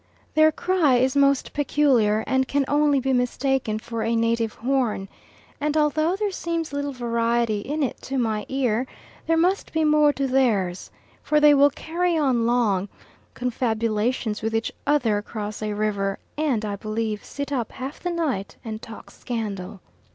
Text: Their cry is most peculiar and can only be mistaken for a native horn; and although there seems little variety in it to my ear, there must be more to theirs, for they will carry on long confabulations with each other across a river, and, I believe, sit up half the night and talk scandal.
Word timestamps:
Their 0.33 0.51
cry 0.51 0.95
is 0.95 1.15
most 1.15 1.53
peculiar 1.53 2.23
and 2.25 2.47
can 2.47 2.65
only 2.67 2.99
be 2.99 3.13
mistaken 3.13 3.77
for 3.77 4.01
a 4.01 4.15
native 4.15 4.55
horn; 4.55 5.07
and 5.59 5.77
although 5.77 6.15
there 6.15 6.31
seems 6.31 6.73
little 6.73 6.91
variety 6.91 7.59
in 7.59 7.83
it 7.83 8.01
to 8.01 8.17
my 8.17 8.47
ear, 8.49 8.87
there 9.27 9.37
must 9.37 9.71
be 9.71 9.83
more 9.83 10.11
to 10.13 10.25
theirs, 10.25 10.89
for 11.21 11.39
they 11.39 11.53
will 11.53 11.69
carry 11.69 12.17
on 12.17 12.47
long 12.47 12.89
confabulations 13.35 14.41
with 14.41 14.55
each 14.55 14.71
other 14.87 15.19
across 15.19 15.61
a 15.61 15.73
river, 15.73 16.17
and, 16.35 16.65
I 16.65 16.77
believe, 16.77 17.23
sit 17.23 17.51
up 17.51 17.71
half 17.73 17.99
the 17.99 18.09
night 18.09 18.55
and 18.65 18.81
talk 18.81 19.11
scandal. 19.11 19.81